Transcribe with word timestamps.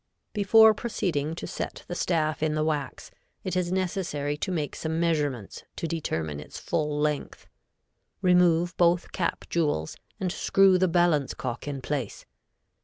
_]Before 0.33 0.73
proceeding 0.73 1.35
to 1.35 1.45
set 1.45 1.83
the 1.87 1.93
staff 1.93 2.41
in 2.41 2.55
the 2.55 2.63
wax, 2.63 3.11
it 3.43 3.55
is 3.55 3.71
necessary 3.71 4.35
to 4.37 4.51
make 4.51 4.75
some 4.75 4.99
measurements 4.99 5.63
to 5.75 5.87
determine 5.87 6.39
its 6.39 6.57
full 6.57 6.99
length. 6.99 7.45
Remove 8.19 8.75
both 8.77 9.11
cap 9.11 9.45
jewels 9.47 9.95
and 10.19 10.31
screw 10.31 10.79
the 10.79 10.87
balance 10.87 11.35
cock 11.35 11.67
in 11.67 11.81
place. 11.83 12.25